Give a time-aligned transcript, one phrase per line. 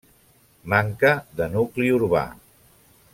[0.73, 2.27] Manca de nucli urbà.